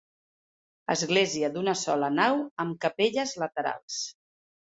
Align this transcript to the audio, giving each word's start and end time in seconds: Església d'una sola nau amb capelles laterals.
Església 0.93 1.49
d'una 1.57 1.75
sola 1.81 2.09
nau 2.15 2.41
amb 2.65 2.81
capelles 2.87 3.37
laterals. 3.45 4.01